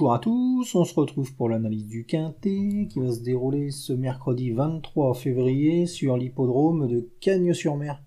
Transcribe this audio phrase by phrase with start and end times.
[0.00, 3.92] Bonjour à tous, on se retrouve pour l'analyse du Quintet qui va se dérouler ce
[3.92, 8.02] mercredi 23 février sur l'hippodrome de Cagnes-sur-Mer.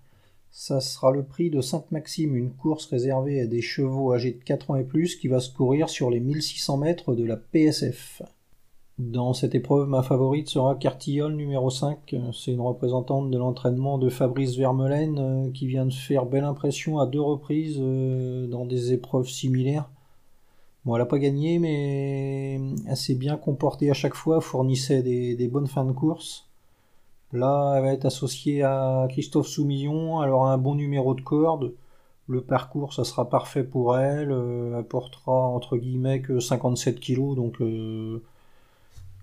[0.49, 4.71] Ça sera le prix de Sainte-Maxime, une course réservée à des chevaux âgés de 4
[4.71, 8.23] ans et plus qui va se courir sur les 1600 mètres de la PSF.
[8.97, 12.15] Dans cette épreuve, ma favorite sera Cartillol numéro 5.
[12.33, 16.97] C'est une représentante de l'entraînement de Fabrice Vermelaine euh, qui vient de faire belle impression
[16.97, 19.91] à deux reprises euh, dans des épreuves similaires.
[20.85, 22.55] Bon, elle n'a pas gagné, mais
[22.87, 26.49] elle s'est bien comportée à chaque fois, fournissait des, bonnes fins de course.
[27.31, 31.73] Là, elle va être associée à Christophe Soumillon, elle aura un bon numéro de corde.
[32.27, 34.31] Le parcours, ça sera parfait pour elle.
[34.31, 38.21] Euh, elle portera entre guillemets que 57 kg, donc euh,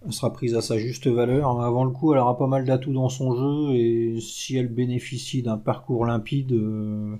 [0.04, 1.60] elle sera prise à sa juste valeur.
[1.60, 5.42] Avant le coup, elle aura pas mal d'atouts dans son jeu et si elle bénéficie
[5.42, 7.16] d'un parcours limpide, euh,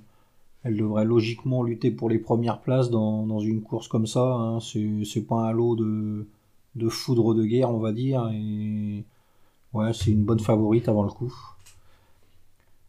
[0.64, 4.22] elle devrait logiquement lutter pour les premières places dans, une course comme ça.
[4.22, 4.58] Hein.
[4.60, 6.26] C'est pas un de,
[6.76, 8.30] de foudre de guerre, on va dire.
[8.32, 9.04] Et
[9.72, 11.34] ouais, c'est une bonne favorite avant le coup.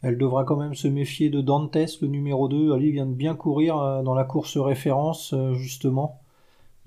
[0.02, 2.72] Elle devra quand même se méfier de Dantes, le numéro 2.
[2.72, 6.18] Ali vient de bien courir euh, dans la course référence, euh, justement.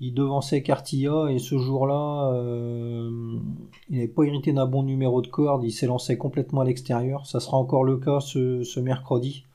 [0.00, 3.38] Il devançait Cartilla et ce jour-là, euh,
[3.88, 5.64] il n'avait pas hérité d'un bon numéro de corde.
[5.64, 7.24] Il s'est lancé complètement à l'extérieur.
[7.24, 9.45] Ça sera encore le cas ce mercredi.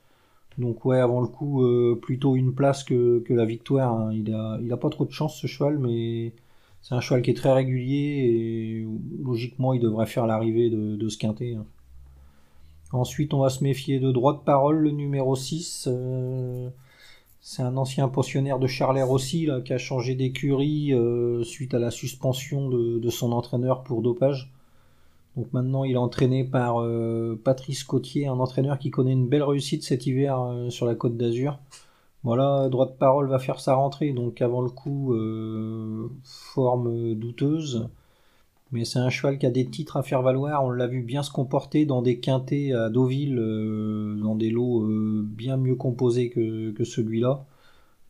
[0.58, 3.92] Donc ouais, avant le coup, euh, plutôt une place que, la victoire.
[3.92, 4.12] Hein.
[4.12, 6.34] Il, a, il a pas trop de chance ce cheval, mais
[6.82, 8.86] c'est un cheval qui est très régulier et
[9.22, 11.54] logiquement il devrait faire l'arrivée de, ce quintet.
[11.54, 11.64] Hein.
[12.92, 15.88] Ensuite, on va se méfier de droit de parole, le numéro 6.
[15.90, 16.68] Euh,
[17.40, 21.90] c'est un ancien pensionnaire de Charler aussi, qui a changé d'écurie euh, suite à la
[21.90, 24.52] suspension de, son entraîneur pour dopage.
[25.36, 29.42] Donc maintenant, il est entraîné par euh, Patrice Cotier, un entraîneur qui connaît une belle
[29.42, 31.58] réussite cet hiver euh, sur la Côte d'Azur.
[32.22, 37.88] Voilà, droit de parole va faire sa rentrée, donc avant le coup, euh, forme douteuse.
[38.72, 40.64] Mais c'est un cheval qui a des titres à faire valoir.
[40.64, 43.36] On l'a vu bien se comporter dans des quintés à Deauville,
[44.22, 44.86] dans des lots
[45.24, 47.44] bien mieux composés que, celui-là.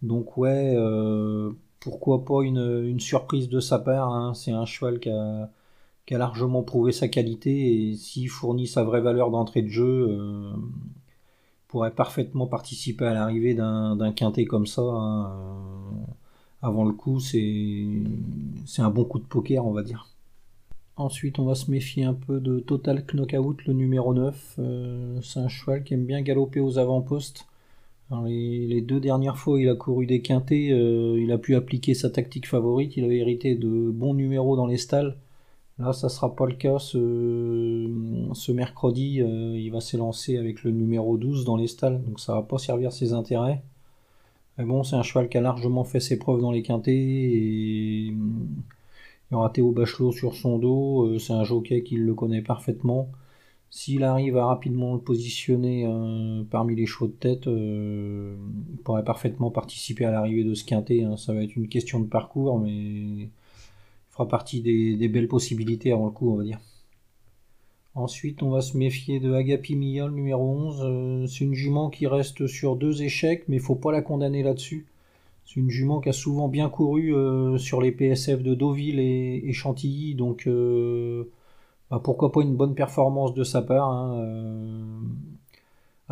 [0.03, 0.77] Donc ouais,
[1.81, 4.13] pourquoi pas une, surprise de sa part.
[4.13, 4.35] Hein.
[4.35, 5.51] C'est un cheval qui a
[6.07, 10.09] qui a largement prouvé sa qualité et s'il fournit sa vraie valeur d'entrée de jeu,
[10.11, 10.53] euh,
[11.69, 14.83] pourrait parfaitement participer à l'arrivée d'un quintet comme ça.
[14.83, 16.13] Hein, euh,
[16.61, 18.03] avant le coup, c'est
[18.79, 20.09] un bon coup de poker, on va dire.
[20.97, 24.57] Ensuite, on va se méfier un peu de Total Knockout, le numéro 9.
[24.59, 27.47] Euh, c'est un cheval qui aime bien galoper aux avant-postes.
[28.27, 32.11] Les, les, deux dernières fois, il a couru des quintés, il a pu appliquer sa
[32.11, 32.95] tactique favorite.
[32.99, 35.17] Il avait hérité de bons numéros dans les stalles.
[35.83, 39.21] Là, ça sera pas le cas ce, mercredi.
[39.21, 42.59] Euh, il va s'élancer avec le numéro 12 dans les stalles, donc ça va pas
[42.59, 43.63] servir ses intérêts.
[44.59, 48.07] Mais bon, c'est un cheval qui a largement fait ses preuves dans les quintés et
[48.09, 48.17] il
[49.33, 51.07] y aura Théo Bachelot sur son dos.
[51.07, 53.11] Euh, c'est un jockey qui le connaît parfaitement.
[53.71, 59.51] S'il arrive à rapidement le positionner euh, parmi les chevaux de tête, il pourrait parfaitement
[59.51, 61.03] participer à l'arrivée de ce quintet.
[61.03, 61.17] Hein.
[61.17, 63.31] Ça va être une question de parcours, mais
[64.13, 66.61] fera partie des, belles possibilités avant le coup, on va dire.
[67.95, 70.81] Ensuite, on va se méfier de Agapi Mia, numéro 11.
[70.83, 74.43] Euh, c'est une jument qui reste sur deux échecs, mais il faut pas la condamner
[74.43, 74.87] là-dessus.
[75.45, 79.53] C'est une jument qui a souvent bien couru euh, sur les PSF de Deauville et,
[79.53, 81.31] Chantilly, donc euh,
[81.91, 83.89] bah, pourquoi pas une bonne performance de sa part.
[83.89, 85.01] Hein,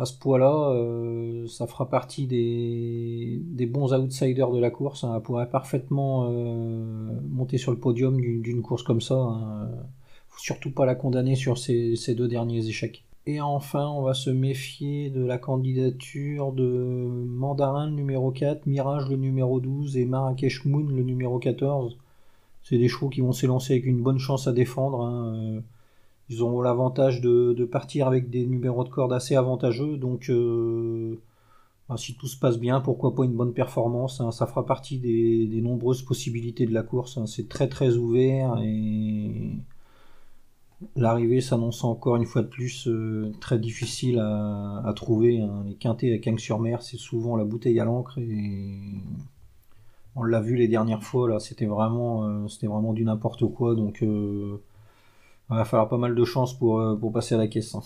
[0.01, 5.03] à ce poids-là, euh, ça fera partie des, bons outsiders de la course.
[5.03, 5.13] Hein.
[5.15, 9.15] Elle pourrait parfaitement euh, monter sur le podium d'une course comme ça.
[9.15, 9.69] Hein.
[10.37, 13.05] Surtout pas la condamner sur ces, deux derniers échecs.
[13.27, 16.63] Et enfin, on va se méfier de la candidature de
[17.27, 21.95] Mandarin le numéro 4, Mirage le numéro 12 et Marrakech Moon le numéro 14.
[22.63, 25.01] C'est des chevaux qui vont s'élancer avec une bonne chance à défendre.
[25.01, 25.61] Hein.
[26.31, 29.97] Ils ont l'avantage de, partir avec des numéros de corde assez avantageux.
[29.97, 31.19] Donc, euh,
[31.89, 34.31] bah, si tout se passe bien, pourquoi pas une bonne performance hein.
[34.31, 37.17] Ça fera partie des, nombreuses possibilités de la course.
[37.17, 37.25] Hein.
[37.25, 39.57] C'est très très ouvert et
[40.95, 45.41] l'arrivée s'annonce encore une fois de plus euh, très difficile à, trouver.
[45.41, 45.65] Hein.
[45.67, 48.79] Les quintés à Cagnes-sur-Mer, c'est souvent la bouteille à l'encre et
[50.15, 53.75] on l'a vu les dernières fois là, c'était vraiment, euh, c'était vraiment du n'importe quoi.
[53.75, 54.01] Donc
[55.51, 57.75] il va falloir pas mal de chance pour, euh, passer à la caisse.
[57.75, 57.81] Hein.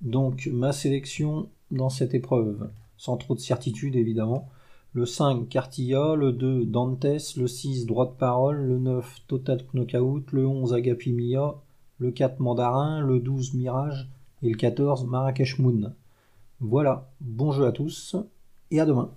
[0.00, 4.48] Donc ma sélection dans cette épreuve, sans trop de certitude évidemment.
[4.92, 10.32] Le 5 Cartilla, le 2 Dantes, le 6 Droit de Parole, le 9 Total Knockout,
[10.32, 11.54] le 11 Agapimia,
[11.98, 14.08] le 4 Mandarin, le 12 Mirage
[14.42, 15.92] et le 14 Marrakech Moon.
[16.60, 18.16] Voilà, bon jeu à tous
[18.70, 19.10] et à demain.